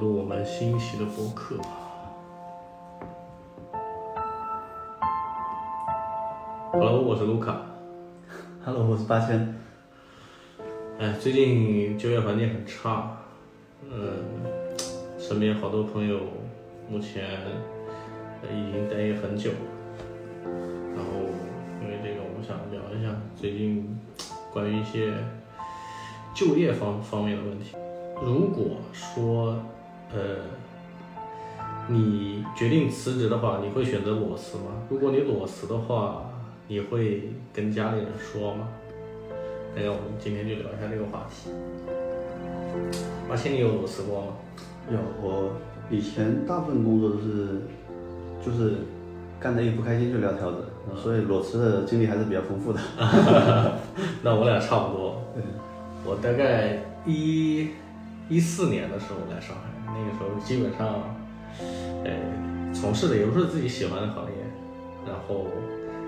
[0.00, 1.56] 录我们新一期的播客。
[6.72, 7.60] Hello，我是卢卡。
[8.64, 9.54] Hello，我是八千。
[10.98, 13.14] 哎，最近就业环境很差，
[13.84, 14.24] 嗯，
[15.18, 16.18] 身边好多朋友
[16.88, 17.22] 目前
[18.40, 19.56] 呃已经待业很久了。
[20.96, 21.12] 然后
[21.82, 24.00] 因为这个，我想聊一下最近
[24.50, 25.12] 关于一些
[26.32, 27.76] 就业方方面的问题。
[28.22, 29.56] 如果说
[30.14, 30.20] 呃
[31.88, 34.64] 你决定辞职的话，你会选择裸辞吗？
[34.88, 36.30] 如果你裸辞的话，
[36.68, 38.68] 你会跟家里人说吗？
[39.74, 41.50] 那我们今天就聊一下这个话题。
[43.28, 44.26] 八千，你有裸辞过吗？
[44.90, 45.52] 有，我
[45.90, 47.60] 以前大部分工作都是，
[48.44, 48.74] 就是
[49.40, 50.64] 干的一不开心就撂挑子，
[50.96, 52.80] 所以裸辞的经历还是比较丰富的。
[54.22, 55.22] 那我俩差不多。
[55.34, 55.42] 对，
[56.04, 57.70] 我大概一
[58.28, 59.62] 一四年的时候来上海，
[59.94, 61.16] 那个时候基本上，
[62.04, 64.36] 呃，从事的也不是自己喜欢的行业，
[65.06, 65.46] 然后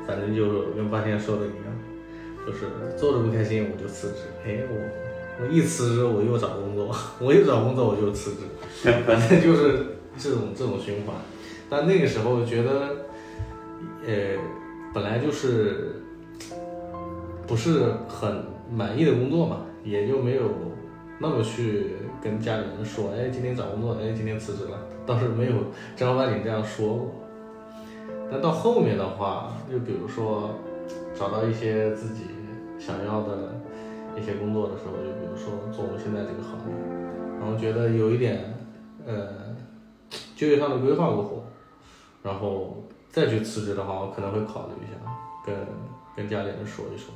[0.07, 1.67] 反正就跟半天说的一样，
[2.47, 4.19] 就是做着不开心我就辞职。
[4.45, 8.41] 哎，我我一辞职我又找工作， 我一找工作我就辞职，
[9.07, 11.15] 反正就是这种这种循环。
[11.71, 13.07] 但那个时候觉得，
[14.07, 14.13] 呃，
[14.93, 16.03] 本来就是
[17.47, 20.43] 不是很满意的工作嘛，也就没有
[21.23, 25.53] 那么去跟家里人说，哎，今天找工作，哎，今天辞职了，倒是没有
[25.95, 27.11] 正儿八经这样说过。
[28.29, 30.51] 但到后面的话，就比如说
[31.15, 32.25] 找到一些自己
[32.77, 33.55] 想要的
[34.19, 36.75] 一些工作的时候，就比如说做我们现在这个行业，
[37.39, 38.53] 然后觉得有一点
[39.07, 39.55] 呃
[40.35, 41.45] 就业上的规划过后，
[42.25, 44.99] 然后再去辞职的话，我可能会考虑一下，
[45.47, 45.55] 跟
[46.17, 47.15] 跟家里人说一说。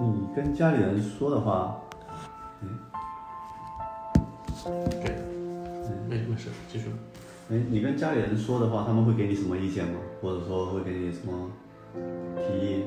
[0.00, 1.80] 你跟家里人说的话，
[4.64, 5.14] 对，
[6.08, 6.86] 没没事，继续。
[7.50, 9.98] 哎，你跟家里人说的话，他们会给你什么意见吗？
[10.22, 11.50] 或者说会给你什么
[12.36, 12.84] 提议？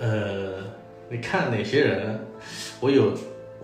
[0.00, 0.62] 呃，
[1.10, 2.20] 你看哪些人？
[2.80, 3.12] 我有，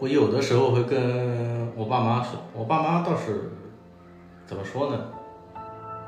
[0.01, 3.51] 我有的时候会跟我爸妈说，我爸妈倒是
[4.45, 4.99] 怎么说呢？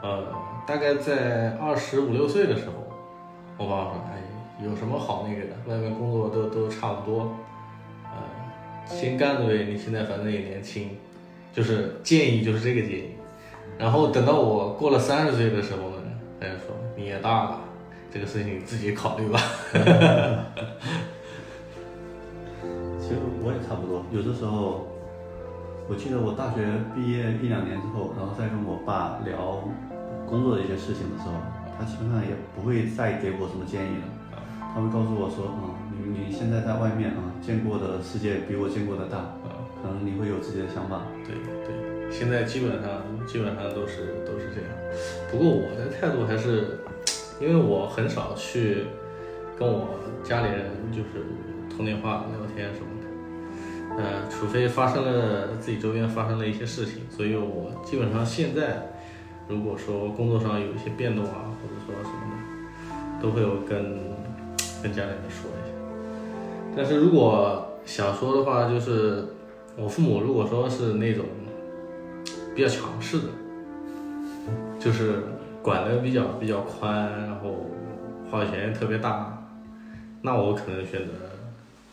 [0.02, 0.26] 呃，
[0.66, 2.72] 大概在二十五六岁的时候，
[3.56, 4.20] 我爸妈说，哎，
[4.64, 5.54] 有什么好那个的？
[5.68, 7.36] 外面工作都都差不多，
[8.04, 8.18] 呃，
[8.84, 9.66] 先干着呗。
[9.70, 10.90] 你现在反正也年轻，
[11.56, 13.12] 就是建议就是这个建议。
[13.78, 16.02] 然后等到我过了三十岁的时候呢，
[16.38, 17.60] 大家说你也大了，
[18.12, 19.40] 这个事情你自己考虑吧。
[23.00, 24.86] 其实我也差不多，有的时候，
[25.88, 26.60] 我记得我大学
[26.94, 29.64] 毕业一两年之后，然后再跟我爸聊
[30.28, 31.32] 工作的一些事情的时候，
[31.78, 34.04] 他基本上也不会再给我什么建议了。
[34.74, 39.24] 他会告诉我说，嗯，你你现在在外面啊、见过的世界比我见过的大，
[39.86, 41.02] 可能你会有自己的想法。
[41.24, 44.70] 对对，现在基本上基本上都是都是这样。
[45.30, 46.80] 不过我的态度还是，
[47.40, 48.84] 因为我很少去
[49.56, 51.24] 跟我家里人就是
[51.74, 52.86] 通电话聊天什么
[53.96, 58.90] 的，呃，除非发生了自己周边发生了一些事情，所以我基本上现在
[59.46, 64.00] 如果说工作上有一些变动啊，或者说什么的，都会有跟
[64.82, 65.72] 跟家里人说一下。
[66.76, 69.24] 但是如果想说的话，就是
[69.78, 71.26] 我父母如果说是那种
[72.54, 73.28] 比较强势的，
[74.78, 75.22] 就是
[75.62, 77.66] 管的比较比较宽，然后
[78.30, 79.36] 话语权也特别大，
[80.22, 81.12] 那我可能选择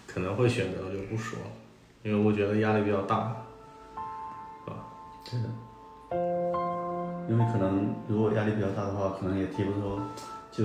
[0.07, 1.38] 可能会选择就不说，
[2.03, 3.35] 因为我觉得压力比较大，
[4.63, 4.77] 是吧？
[5.25, 5.50] 是的，
[7.29, 10.00] 因为可能如果压力比较大的话，可能也提不出，
[10.51, 10.63] 就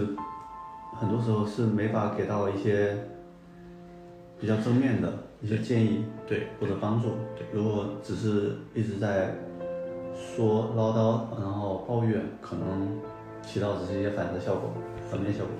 [0.94, 2.96] 很多时候是没法给到一些
[4.40, 7.08] 比较正面的一些建议对或者帮助。
[7.36, 9.34] 对如果只是一直在
[10.14, 12.98] 说唠叨，然后抱怨，可能
[13.42, 14.72] 起到只是一些反的效果，
[15.10, 15.52] 反面效果。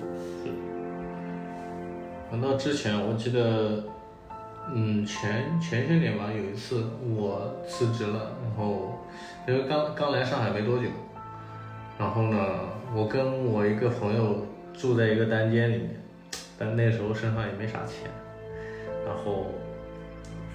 [2.31, 3.83] 讲到之前，我记得，
[4.71, 6.83] 嗯，前前些年吧，有一次
[7.15, 8.99] 我辞职了，然后
[9.47, 10.83] 因为刚刚来上海没多久，
[11.97, 12.37] 然后呢，
[12.95, 15.89] 我跟我一个朋友住在一个单间里面，
[16.57, 18.11] 但那时候身上也没啥钱，
[19.07, 19.47] 然后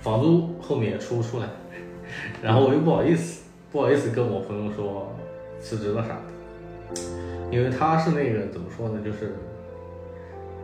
[0.04, 1.48] 房租后面也出不出来，
[2.42, 5.10] 然后我又不好意思，不好意思跟我朋友说
[5.58, 7.00] 辞职了啥的，
[7.50, 9.34] 因为他是那个怎么说呢，就是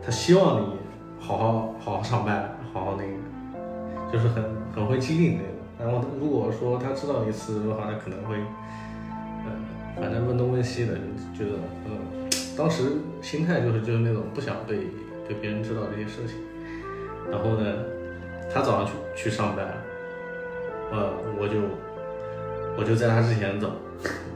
[0.04, 0.66] 他希望你
[1.18, 4.44] 好好好好上班，好好那个，就是很
[4.74, 5.46] 很会激励那种。
[5.78, 9.50] 然后如果说他知道你辞职的话，他可能会，呃，
[9.98, 10.92] 反正问东问西的，
[11.32, 11.56] 就觉得，
[11.86, 12.92] 嗯，当时
[13.22, 14.76] 心态就是就是那种不想被
[15.26, 16.36] 被别人知道这些事情。
[17.30, 17.72] 然后呢，
[18.52, 19.64] 他早上去去上班，
[20.90, 21.58] 呃，我就
[22.76, 23.72] 我就在他之前走，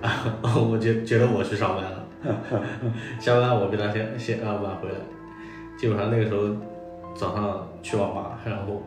[0.42, 2.06] 我觉觉得我去上班了，
[3.20, 4.94] 下班我比他先先啊晚回来，
[5.76, 6.48] 基本上那个时候
[7.14, 8.82] 早上去网吧，然后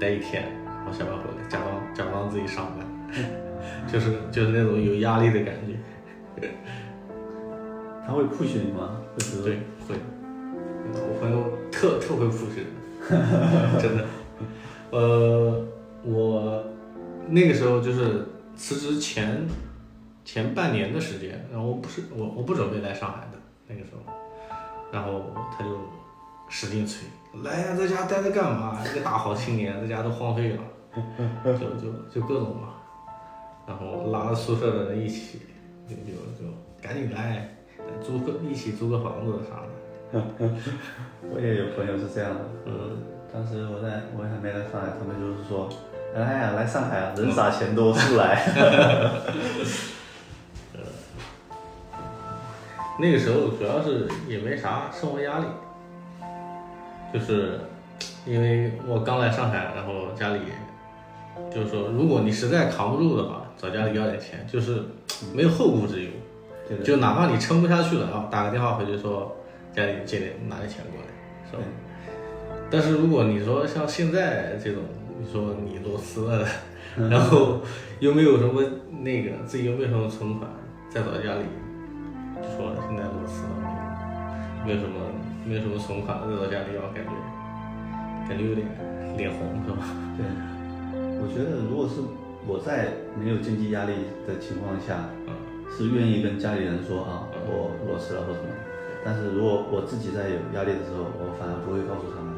[0.00, 2.86] 待一天，然后下班回来假装假装自己上班，
[3.86, 5.74] 就是就是那种有压力的感觉。
[8.06, 9.00] 他会 push 你吗？
[9.16, 9.54] 就是对，
[9.88, 9.94] 会。
[10.92, 12.66] 我朋友特特会 push 人，
[13.80, 14.04] 真的。
[14.94, 15.66] 呃，
[16.04, 16.64] 我
[17.28, 18.24] 那个时候就是
[18.54, 19.44] 辞职前
[20.24, 24.12] 前半年的时间，然后我不是我我不准备来上海的那个时候，
[24.92, 25.70] 然后他就
[26.48, 27.08] 使劲催，
[27.42, 28.80] 来呀，在家待着干嘛？
[28.84, 30.62] 一个大好青年，在家都荒废了，
[31.44, 32.74] 就就就各种嘛，
[33.66, 35.40] 然后拉着宿舍的人一起，
[35.88, 36.48] 就就就
[36.80, 37.50] 赶紧来。
[38.02, 39.60] 租个一起租个房子啥
[40.10, 40.24] 的，
[41.30, 42.40] 我也有朋友是这样的。
[42.64, 42.96] 嗯，
[43.34, 45.68] 当时我在我还没来上海，他们就是说，
[46.14, 48.40] 来呀，来上海啊，人傻钱多，速 来。
[53.00, 55.46] 那个时候主要是也没啥生活压力，
[57.12, 57.58] 就是
[58.24, 60.38] 因为我刚来上海，然后家里
[61.52, 64.80] 就是说，如果你实在扛不住的话，找家里要点钱，就是
[65.32, 66.10] 没有后顾之忧。
[66.84, 69.36] 就哪怕你撑不下去了啊，打个电话回去说
[69.74, 71.08] 家里借点拿点钱过来，
[71.50, 71.62] 是吧？
[72.70, 74.82] 但是如果你说像现在这种，
[75.20, 76.46] 你说你裸辞了，
[77.10, 77.60] 然后
[78.00, 78.62] 又没有什么
[79.02, 80.50] 那个自己又没有什么存款，
[80.90, 81.44] 再找家里
[82.36, 85.00] 就说现在裸辞了，没有什么
[85.46, 87.12] 没有什么存款，再找家里要，感觉
[88.28, 88.66] 感觉有点
[89.16, 89.86] 脸红，是吧？
[90.16, 90.24] 对，
[91.22, 92.00] 我觉得如果是
[92.46, 93.92] 我在没有经济压力
[94.26, 95.32] 的情况下，嗯。
[95.76, 98.46] 是愿意跟家里人说啊，我裸辞了或什么，
[99.04, 102.30] 但是如果我自己在有压力的时候，我反而不会告诉他们，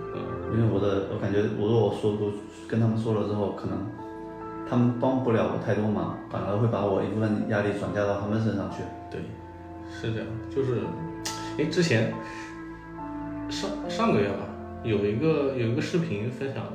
[0.53, 2.33] 因为我的我感觉，我如果我说都
[2.69, 3.79] 跟他们说了之后，可能
[4.69, 8.83] 他们帮不了我太多忙，反而会把我一部分压力转嫁到他们身上去。
[9.11, 9.21] 对，
[9.91, 10.81] 是这样，就是，
[11.59, 12.13] 哎，之前
[13.49, 14.47] 上上个月吧，
[14.83, 16.73] 有一个有一个视频分享的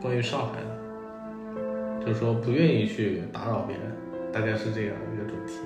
[0.00, 3.84] 关于上海的，就是说不愿意去打扰别人，
[4.32, 5.58] 大概是这样一个主题。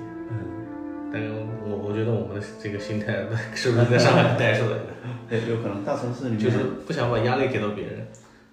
[1.11, 1.31] 但是
[1.65, 3.25] 我我觉得我们的这个心态
[3.55, 4.85] 是不是在上海带出来的？
[5.27, 8.07] 对，有可能大城市里面就是不想把压力给到别人。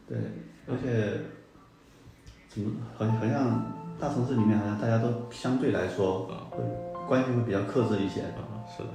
[0.09, 0.17] 对，
[0.67, 1.21] 而且
[2.49, 6.63] 怎么好像好像大城市里面好像大家都相对来说会
[7.07, 8.23] 关系会比较克制一些。
[8.23, 8.89] 啊，是的，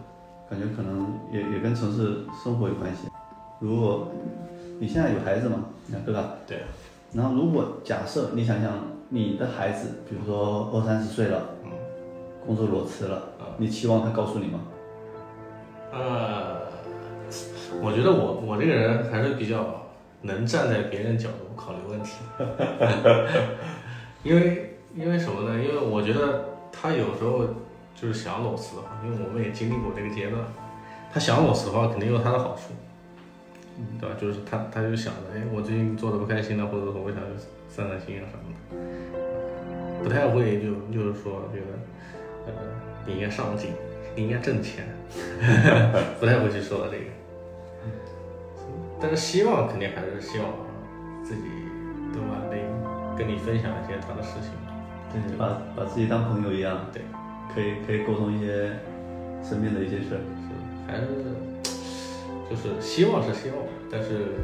[0.49, 3.09] 感觉可能也也跟城市生活有关系。
[3.59, 4.11] 如果
[4.79, 5.65] 你现在有孩子嘛，
[6.05, 6.33] 对吧？
[6.47, 6.59] 对。
[7.13, 8.73] 然后如果假设你想想
[9.09, 11.49] 你的孩子，比如说二三十岁了。
[11.63, 11.71] 嗯
[12.43, 14.59] 工作裸辞了，你期望他告诉你吗？
[15.93, 16.61] 呃，
[17.81, 19.85] 我觉得我我这个人还是比较
[20.21, 22.17] 能站在别人角度考虑问题，
[24.23, 25.61] 因为因为什么呢？
[25.61, 27.45] 因为我觉得他有时候
[27.93, 30.41] 就是想裸辞的话，因为我们也经历过这个阶段，
[31.11, 32.73] 他想裸辞的话肯定有他的好处，
[33.99, 34.15] 对吧？
[34.19, 37.19] 就是他他就想着，哎，我最近做的不开心了，或者说我想
[37.67, 41.77] 散散心啊什么的，不太会就就是说觉得。
[42.43, 42.51] 呃，
[43.05, 43.71] 你应该上进，
[44.15, 44.85] 你应该挣钱，
[46.19, 47.05] 不太会去说到这个。
[48.99, 50.47] 但是希望肯定还是希望
[51.23, 51.41] 自己
[52.13, 52.37] 对吧？
[52.51, 54.51] 能跟你分享一些他的事情，
[55.11, 57.01] 对，把把自己当朋友一样，对，
[57.53, 58.69] 可以可以沟通一些
[59.43, 61.07] 身边的一些事儿，是还是
[62.49, 63.57] 就是希望是希望，
[63.91, 64.35] 但是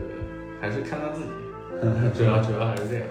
[0.59, 1.29] 还是看他自己，
[2.17, 3.05] 主要主要还是这样。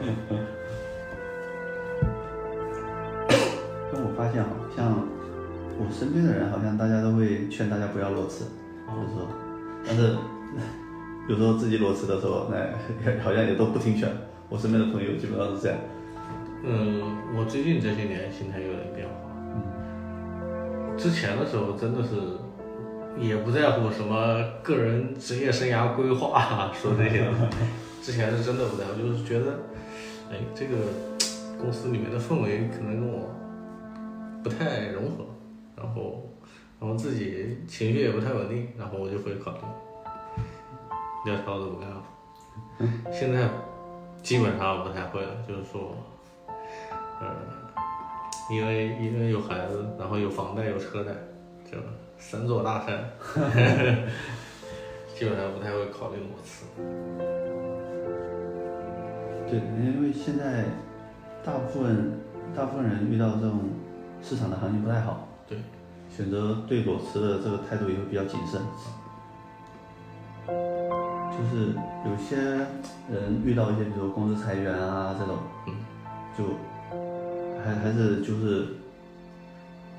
[5.79, 8.45] 我身边的人，好像大家都会劝大家不要裸辞，
[8.87, 9.29] 就是说，
[9.87, 10.17] 但是
[11.29, 12.57] 有时候自己裸辞的时候，那
[13.23, 14.09] 好像也都不听劝。
[14.49, 15.79] 我身边的朋友基本上是这样。
[16.65, 17.03] 嗯，
[17.37, 19.15] 我最近这些年心态有点变化。
[19.55, 22.15] 嗯，之前的时候真的是
[23.21, 27.27] 也不在乎什么个人职业生涯规划， 说这些。
[28.03, 29.59] 之前是真的不在乎，就是觉得，
[30.31, 30.77] 哎，这个
[31.59, 33.29] 公司里面的氛围可能跟我。
[34.45, 35.25] 不太融合，
[35.87, 36.29] 然后，
[36.81, 39.59] 然后自己情绪也不太稳定，然后我就会考虑
[41.25, 42.03] 撂挑子不干了。
[43.13, 43.49] 现在
[44.21, 45.97] 基本上不太会了，就是说，
[47.21, 47.37] 呃，
[48.51, 51.13] 因为因为有孩子，然后有房贷有车贷，
[51.71, 51.77] 这
[52.19, 53.09] 三座大山，
[55.15, 56.67] 基本上不太会考虑裸辞。
[59.49, 60.65] 对，因为现在
[61.45, 62.19] 大部分
[62.57, 63.61] 大部分人遇到这种。
[64.23, 65.59] 市场的行情不太好，对，
[66.17, 68.63] 选择对裸辞的这个态度也会比较谨慎。
[70.49, 71.75] 就是
[72.07, 72.37] 有些
[73.13, 75.75] 人遇到一些，比如公司裁员啊这种，嗯，
[76.39, 76.45] 就
[77.63, 78.69] 还还是就是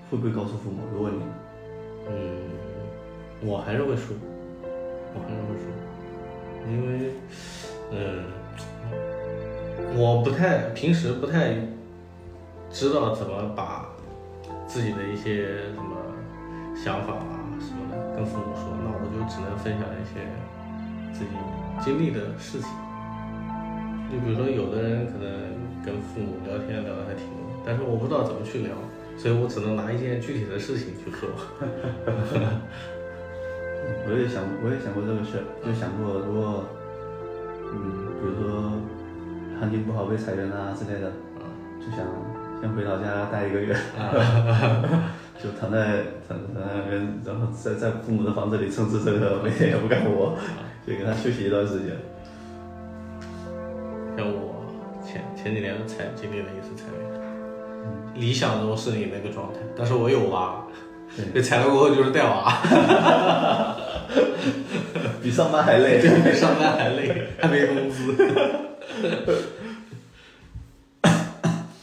[0.10, 0.82] 会不会告诉父母？
[0.92, 1.20] 如果你
[2.10, 2.42] 嗯，
[3.44, 4.16] 我还是会说，
[5.14, 5.70] 我还是会说，
[6.72, 7.14] 因为，
[7.92, 8.26] 嗯，
[9.96, 11.56] 我不太平时不太
[12.72, 13.90] 知道怎么把
[14.66, 15.96] 自己的一些什么
[16.84, 20.22] 想法啊什么的跟父母说，那我就只能分享一些
[21.12, 21.32] 自己
[21.84, 22.70] 经历的事情。
[24.10, 25.28] 就比如说，有的人可能
[25.84, 28.72] 跟父母聊天聊得还挺多，但是我不知道怎么去聊，
[29.18, 31.28] 所以我只能拿一件具体的事情去说。
[34.08, 36.64] 我也想，我也想过这个事儿，就想过如果，
[37.68, 38.72] 嗯，比如说
[39.60, 41.12] 行情不好被裁员啊之类的，
[41.80, 42.06] 就想
[42.62, 43.76] 先回老家待一个月，
[45.42, 50.36] 就躺在躺躺在那边，然后在在父母的房子里蹭吃蹭喝，每天也不干活，
[50.86, 51.96] 就给他休息一段时间。
[54.18, 54.66] 像我
[55.06, 57.22] 前前几年才经历了一次裁员，
[58.16, 60.66] 理想中是你那个状态，但是我有娃，
[61.32, 62.52] 被裁了过后就是带娃，
[65.22, 68.16] 比上班还累， 比上班还累，还没工资。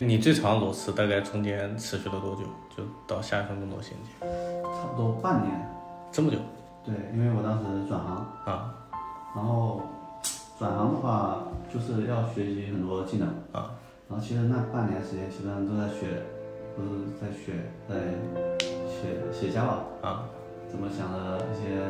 [0.05, 2.43] 你最长裸辞大概中间持续了多久？
[2.77, 4.27] 就到下一份工作衔接？
[4.63, 5.53] 差不多半年。
[6.13, 6.37] 这么久？
[6.85, 8.75] 对，因为我当时转行啊，
[9.35, 9.81] 然后
[10.59, 11.43] 转行的话
[11.73, 13.73] 就是要学习很多技能啊，
[14.09, 16.23] 然后其实那半年时间基本上都在学，
[16.77, 17.95] 都是在学，在
[18.87, 20.29] 写写 Java 啊，
[20.69, 21.81] 怎么想的一些，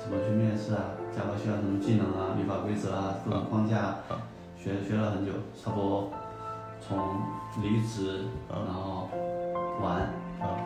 [0.00, 0.80] 怎么去面试啊
[1.12, 3.78] ，Java 需要什么技能啊，语法规则啊，各种框架，
[4.08, 4.22] 啊
[4.56, 5.32] 学学了很久，
[5.62, 6.10] 差不多
[6.80, 6.98] 从
[7.60, 9.08] 离职然后
[9.82, 10.08] 玩，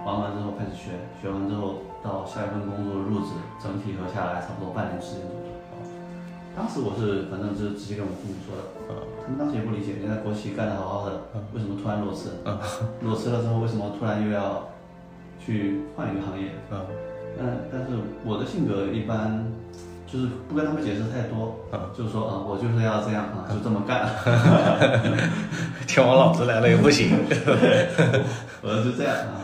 [0.05, 5.47] 玩完之后开始学，学完之后到下一份工作入职，整体合下来差不多半年时间左右。
[6.55, 8.62] 当时我是反正是直接跟我父母说的，
[9.21, 11.21] 他们当时也不理解，人家国企干得好好的，
[11.52, 12.33] 为什么突然裸辞？
[13.02, 14.69] 裸辞了之后为什么突然又要
[15.38, 16.52] 去换一个行业？
[17.38, 17.88] 嗯，但是
[18.25, 19.45] 我的性格一般
[20.06, 21.58] 就是不跟他们解释太多，
[21.96, 24.08] 就是说啊，我就是要这样啊，就这么干。
[25.86, 27.18] 天王老子来了也不行。
[28.62, 29.42] 我就这样啊。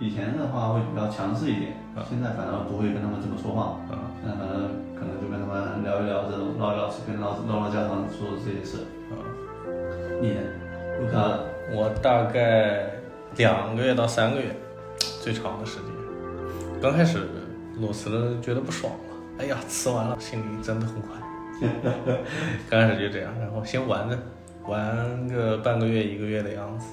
[0.00, 1.76] 以前的话会比较强势一点，
[2.08, 3.76] 现在反而不会跟他们这么说话。
[4.20, 4.56] 现在反正
[4.96, 8.84] 可能就跟他们聊一聊这种唠一唠跟唠唠唠家常说这些事。
[9.10, 9.14] 啊
[10.20, 10.40] 你呢？
[11.00, 11.06] 我
[11.72, 12.90] 我大概
[13.36, 14.56] 两个月到三个月，
[15.22, 15.84] 最长的时间。
[16.80, 17.28] 刚开始
[17.78, 19.09] 裸辞了，觉得不爽了。
[19.40, 21.16] 哎呀，吃完了心里真的很快。
[22.68, 24.18] 刚开始就这样，然后先玩着，
[24.66, 26.88] 玩个半个月一个月的样子。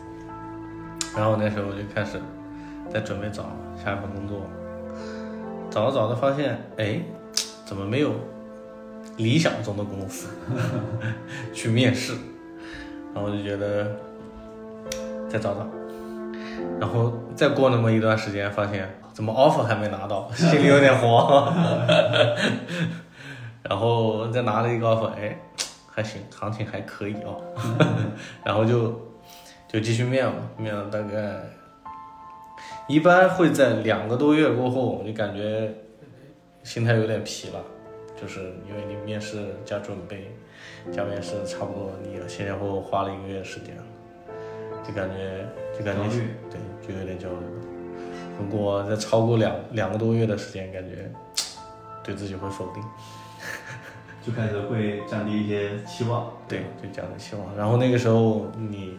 [1.13, 2.17] 然后那时候就开始
[2.89, 4.41] 在准备找下一份工作，
[5.69, 7.01] 找着找着发现，哎，
[7.65, 8.13] 怎么没有
[9.17, 10.29] 理想中的公司？
[11.53, 12.13] 去面试，
[13.13, 13.93] 然后就觉得
[15.27, 15.67] 再找找，
[16.79, 21.53] 然后再过那么一段时间，发现怎么 offer 还没拿到， 心里有点慌。
[23.63, 25.37] 然后再拿了一个 offer，哎，
[25.91, 27.41] 还行，行情还可以哦。
[28.45, 28.91] 然后就
[29.67, 31.41] 就继续面嘛，面了大概，
[32.87, 35.73] 一般会在两个多月过后，我就感觉
[36.63, 37.59] 心态有点疲了，
[38.19, 40.33] 就是因为你面试加准备
[40.91, 43.75] 加面试，差不多你前前后后花了一个月时间，
[44.87, 45.45] 就感觉
[45.77, 46.03] 就感觉
[46.49, 47.51] 对，就有点焦虑了。
[48.39, 51.09] 如果再超过两两个多月的时间，感觉
[52.03, 52.83] 对自己会否定。
[54.25, 57.55] 就开始会降低一些期望，对，就降低期望。
[57.55, 58.97] 然后那个时候，你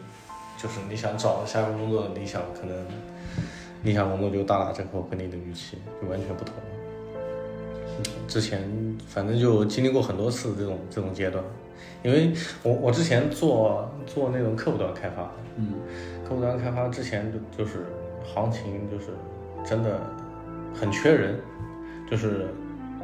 [0.56, 2.74] 就是你想找下一份工作的理想，可能
[3.82, 6.54] 理想工作就大打折扣，跟你的预期就完全不同。
[8.26, 8.62] 之前
[9.06, 11.44] 反正就经历过很多次这种这种阶段，
[12.02, 12.32] 因为
[12.62, 15.74] 我我之前做做那种客户端开发，嗯，
[16.28, 17.86] 客户端开发之前就就是
[18.22, 19.06] 行情就是
[19.64, 19.98] 真的
[20.74, 21.40] 很缺人，
[22.10, 22.48] 就是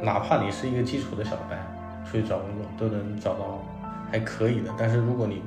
[0.01, 1.57] 哪怕你是一个基础的小白。
[2.05, 3.65] 出去找工作都能找到
[4.11, 5.41] 还可以的，但是如果你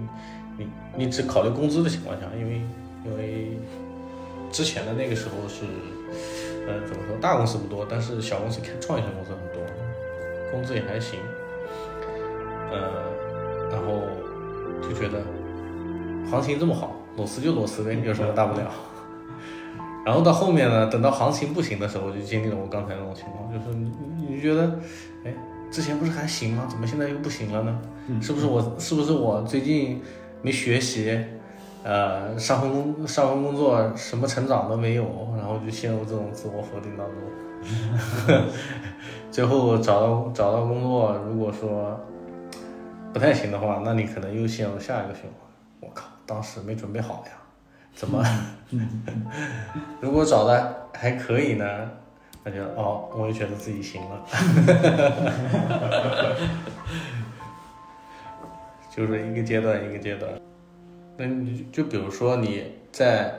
[0.57, 2.61] 你你只考虑工资的情况下，因为
[3.05, 3.57] 因为
[4.51, 5.65] 之前的那个时候是
[6.67, 9.63] 呃怎么说大公司不多，但是小公司开创业型公司很多，
[10.51, 11.21] 工资也还行，
[12.73, 13.05] 呃
[13.71, 14.03] 然后
[14.83, 15.23] 就觉得
[16.29, 18.67] 行情这么好，裸辞就裸辞呗，有什么大不了。
[20.07, 23.93] 然后到后面呢，等到行情不行的时候，就经历了我刚才那种情况，就是你
[24.31, 24.79] 你觉得
[25.25, 25.35] 哎。
[25.71, 26.67] 之前不是还行吗？
[26.67, 27.79] 怎么现在又不行了呢？
[28.23, 30.01] 是不是我是不是我最近
[30.41, 31.23] 没学习？
[31.85, 35.05] 呃，上份工上份工作什么成长都没有，
[35.37, 38.43] 然后就陷入这种自我否定当中。
[39.31, 42.01] 最后找到找到工作，如果说
[43.13, 45.33] 不太行的话，那你可能又陷入下一个循环。
[45.81, 47.33] 我靠，当时没准备好呀，
[47.95, 48.23] 怎么？
[49.99, 51.91] 如果找的还可以呢，
[52.45, 54.27] 那就哦，我也觉得自己行了。
[58.95, 60.31] 就是一个阶段一个阶段。
[61.17, 63.33] 那你就比如说你在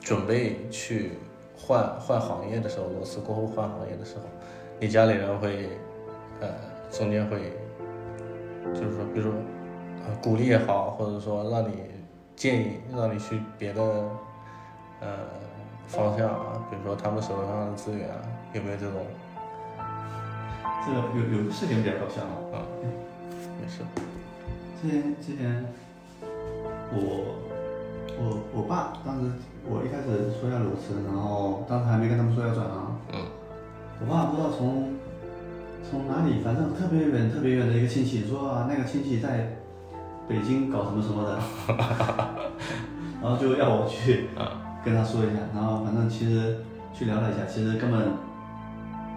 [0.00, 1.12] 准备去
[1.56, 4.22] 换换行业的时候，螺丝过后换行业的时候，
[4.80, 5.68] 你家里人会
[6.40, 6.48] 呃
[6.90, 7.52] 中间会
[8.74, 9.32] 就是说，比如说
[10.04, 11.76] 呃鼓励也好，或者说让你
[12.40, 13.82] 建议让你去别的
[15.00, 15.08] 呃
[15.86, 18.16] 方向啊，比如说他们手头上的资源啊，
[18.54, 19.04] 有没有这种？
[20.86, 22.64] 这个有有个事情比较搞笑啊，啊？
[23.60, 23.84] 没事，
[24.80, 25.66] 之前之前
[26.92, 27.36] 我
[28.16, 29.30] 我我爸当时
[29.68, 33.20] 我一开始说要裸辞，然后当时还没跟他们说要转行，嗯。
[34.00, 34.94] 我爸不知道从
[35.84, 39.59] 从哪里，反正特别远特别远的一个亲戚说啊，那个亲戚在
[40.30, 41.36] 北京搞什么什么的，
[43.20, 46.58] 然后就要我去啊跟他说一下，然后反正其实
[46.94, 48.00] 去聊了一下，其实根本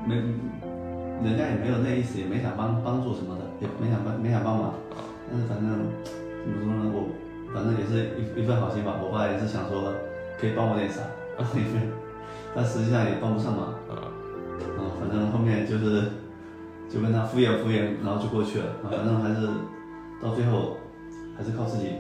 [0.08, 0.16] 没
[1.24, 4.74] 人家也没有那意思，也没想帮帮助什么的，也没想帮没想帮忙，
[5.30, 7.06] 但是反正怎么说呢，我
[7.54, 9.94] 反正也是一一份好心吧，我爸也是想说
[10.42, 11.02] 可以帮我点啥，
[12.56, 13.68] 但实际上也帮不上忙。
[13.88, 14.10] 啊
[14.78, 16.10] 啊，反正后面就是
[16.90, 18.66] 就跟他敷衍敷衍，然后就过去了。
[18.84, 19.48] 啊，反正还是
[20.22, 20.78] 到最后
[21.38, 21.94] 还是靠自己，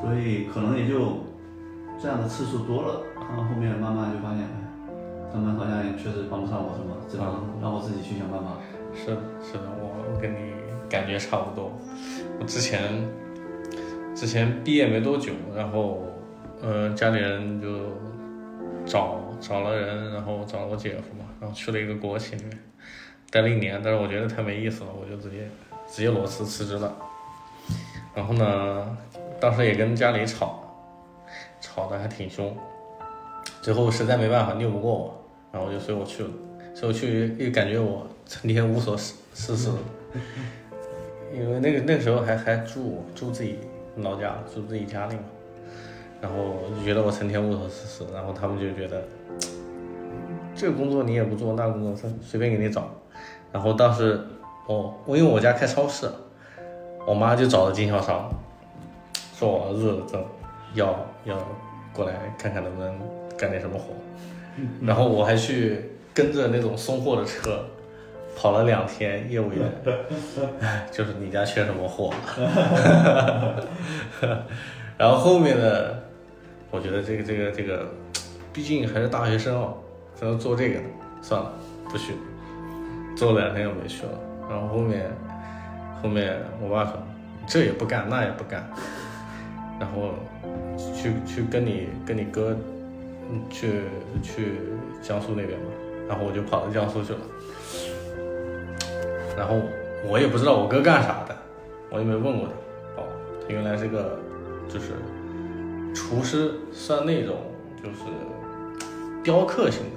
[0.00, 1.18] 所以可能也就
[2.00, 7.26] 这样的次数多了，然后后面慢慢就发现，哎，他们好像也确实帮不上我什么，只能
[7.60, 8.56] 让我自己去想办法。
[8.94, 10.36] 是的，是的，我我跟你
[10.88, 11.70] 感觉差不多。
[12.40, 12.80] 我之前
[14.14, 16.02] 之前毕业没多久，然后
[16.62, 17.68] 呃家里人就
[18.86, 22.58] 找找了人，然后找了我姐夫嘛，然后去了一个国企里面
[23.30, 25.48] 待了一年，但是我觉得太没意思了，我就直接
[25.86, 26.94] 直接裸辞辞职了。
[28.16, 28.96] 然后呢，
[29.38, 30.64] 当时也跟家里吵，
[31.60, 32.56] 吵得还挺凶，
[33.60, 36.30] 最后实在没办法拗不过我，然后我就随我去了。
[36.74, 39.70] 所以我去又感觉我成天无所事事，
[41.34, 43.58] 因为那个那时候还还住住自己
[43.96, 45.22] 老家，住自己家里嘛，
[46.22, 46.36] 然后
[46.74, 49.02] 就觉得我成天无所事事，然后他们就觉得
[50.54, 52.90] 这个工作你也不做，那工作随随便给你找，
[53.52, 54.18] 然后当时
[54.66, 56.10] 我我因为我家开超市，
[57.06, 58.28] 我妈就找了经销商，
[59.38, 60.18] 说我儿子这
[60.74, 61.36] 要要
[61.92, 62.92] 过来看看能不能
[63.38, 63.94] 干点什么活，
[64.82, 67.64] 然后我还去跟着那种送货的车
[68.36, 69.62] 跑了两天业务员，
[70.60, 72.12] 哎就是你家缺什么货，
[74.98, 75.94] 然后后面呢，
[76.70, 77.86] 我觉得这个这个这个，
[78.52, 79.74] 毕竟还是大学生哦，
[80.18, 80.84] 只能做这个的，
[81.22, 81.52] 算了，
[81.88, 82.14] 不去，
[83.16, 84.12] 做了两天又没去了，
[84.50, 85.10] 然后后面
[86.06, 86.92] 后面我爸说
[87.48, 88.64] 这也不干那也不干，
[89.80, 90.14] 然后
[90.94, 92.56] 去去跟你跟你哥
[93.28, 93.80] 嗯去
[94.22, 94.52] 去
[95.02, 95.66] 江苏那边嘛，
[96.08, 97.18] 然后我就跑到江苏去了，
[99.36, 99.56] 然后
[100.08, 101.36] 我也不知道我哥干啥的，
[101.90, 102.48] 我也没问过
[102.94, 103.06] 他，哦，
[103.42, 104.16] 他原来是个
[104.68, 104.92] 就是
[105.92, 107.34] 厨师，算那种
[107.82, 107.98] 就是
[109.24, 109.82] 雕刻型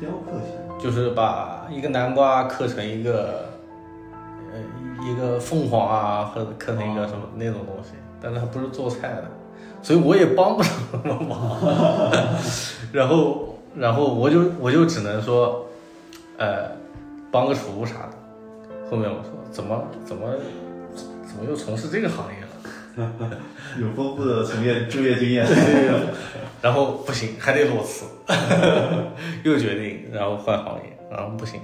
[0.00, 3.49] 雕刻型，就是把一个南瓜刻成一个，呃，
[5.02, 9.30] 一个凤凰啊，或者刻成一个什么那种东西，但是它不是做菜的，
[9.82, 11.58] 所以我也帮不上什么忙。
[12.92, 15.66] 然后，然后我就我就只能说，
[16.36, 16.70] 呃，
[17.30, 18.12] 帮个厨啥的。
[18.90, 20.34] 后面我说怎么怎么
[21.26, 22.50] 怎么又从事这个行业了？
[23.80, 25.46] 有丰富的从业就业经验。
[26.60, 28.04] 然后不行，还得裸辞，
[29.44, 31.58] 又决定然后换行业，然后不行，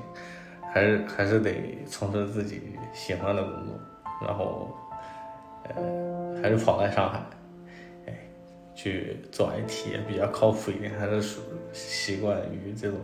[0.76, 1.54] 还是还是得
[1.88, 2.60] 从事自己
[2.92, 3.80] 喜欢的工作，
[4.26, 4.76] 然后
[5.64, 7.18] 呃还是跑来上海，
[8.06, 8.12] 哎，
[8.74, 11.40] 去做 IT 也比较靠谱一点，还是属
[11.72, 12.98] 习惯于这种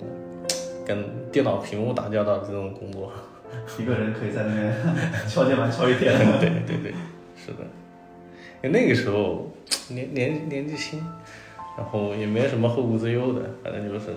[0.87, 3.11] 跟电脑屏幕打交道的这种工作。
[3.81, 4.71] 一个人可以在那边
[5.27, 6.13] 敲键盘敲一天。
[6.39, 6.93] 对对对，
[7.35, 8.69] 是的。
[8.69, 9.51] 那个时候
[9.89, 11.03] 年年年纪轻，
[11.79, 14.11] 然后也没什么后顾之忧的，反正就是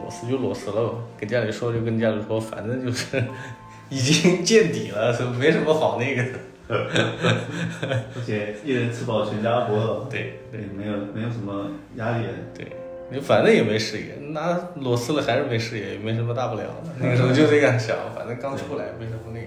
[0.00, 3.22] 裸辞就裸辞了吧，跟家里说就跟家里说，反正就是
[3.88, 6.38] 已经见底了，是没什么好那个的。
[6.68, 12.24] 而且一人吃饱全家不饿，对对，没有没有什么压力。
[12.52, 12.66] 对，
[13.08, 16.90] 你反正也没事业，那裸辞了还是没事业，也没什么大不了的。
[16.98, 19.46] 那个时候就这样想，反正刚出来没什么那个。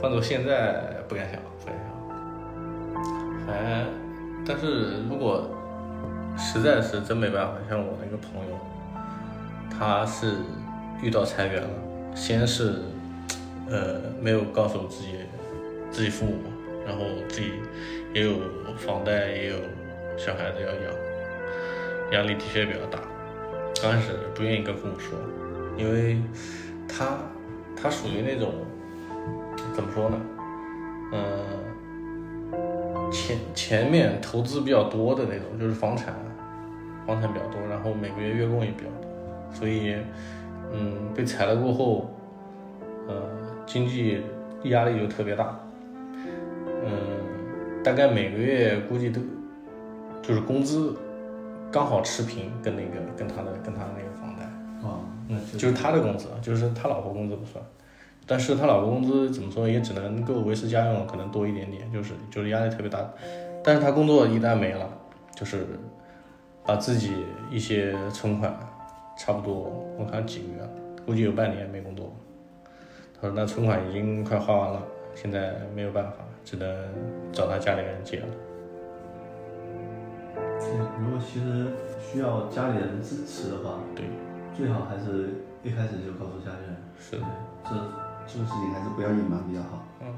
[0.00, 1.86] 换做现在不敢想，不敢想。
[3.46, 3.84] 还，
[4.46, 5.50] 但是如果
[6.38, 8.58] 实在是真没办法，像我那个朋友，
[9.78, 10.36] 他是
[11.02, 11.68] 遇到裁员了，
[12.14, 12.76] 先是
[13.68, 15.16] 呃没有告诉自己
[15.90, 16.38] 自己父母，
[16.86, 17.52] 然后自己
[18.14, 18.38] 也有
[18.76, 19.56] 房贷，也有
[20.16, 20.80] 小孩子要养，
[22.12, 22.98] 压力的确比较大。
[23.82, 25.18] 刚开始不愿意跟父母说，
[25.76, 26.16] 因为
[26.88, 27.18] 他
[27.76, 28.54] 他属于那种
[29.74, 30.18] 怎么说呢？
[31.12, 31.20] 嗯、
[33.12, 36.14] 前前面投资比较多的那种，就是房产，
[37.06, 39.05] 房产比较多，然后每个月月供也比较多，
[39.52, 39.96] 所以
[40.72, 42.10] 嗯，被裁了过后，
[43.08, 43.22] 呃，
[43.66, 44.22] 经济
[44.64, 45.58] 压力就特别大。
[46.84, 49.20] 嗯，大概每个月估计都
[50.22, 50.94] 就是工资
[51.70, 54.44] 刚好持平，跟那个跟他的跟他的那个房贷，
[54.86, 57.64] 啊，嗯，就是他的工资，就是他老婆工资不算，
[58.26, 62.98] 但是他老婆工资怎么说也只能够维持家用，可能多一点点，就是就是压力特别大。
[63.64, 64.88] 但是他工作一旦没了，
[65.34, 65.66] 就是
[66.64, 67.12] 把自己
[67.50, 68.56] 一些存款，
[69.16, 70.68] 差不多我看几个月了，
[71.06, 72.12] 估计有半年没工作。
[73.18, 74.82] 他说那存款已经快花完了，
[75.14, 76.68] 现在没有办法，只能
[77.32, 78.26] 找他家里人借了。
[80.60, 80.68] 对，
[81.00, 84.04] 如果其实需要家里人支持的话，对，
[84.54, 85.30] 最好还是
[85.62, 86.76] 一开始就告诉家里人。
[86.98, 87.24] 是的，
[87.64, 87.70] 这
[88.26, 89.82] 这个事情还是不要隐瞒比较好。
[90.02, 90.12] 嗯，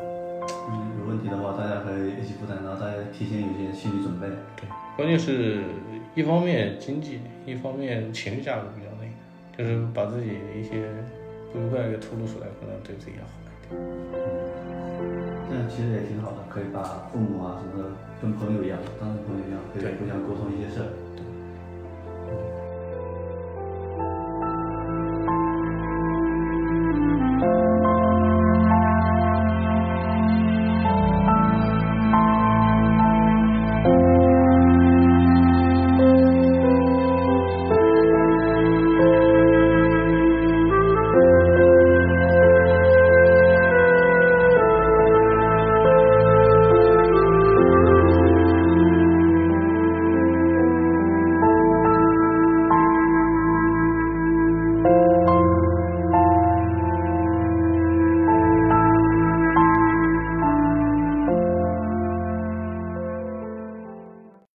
[0.00, 4.26] 嗯，有问题的话，大家可以一起负担，然后大家提前有些心理准备。
[4.56, 4.66] 对，
[5.00, 5.62] 关键是
[6.14, 9.10] 一方面经济，一方面情绪价值比较那个，
[9.56, 10.84] 就是把自己的一些
[11.50, 13.80] 不愉快给吐露出来，可能对自己要好一点。
[13.80, 13.80] 嗯
[15.48, 17.88] 这样其实也挺好的，可以把父母啊什么的
[18.20, 20.92] 跟朋友一样，当成朋友一样，可以对互相沟通一些事儿。
[21.16, 21.24] 对，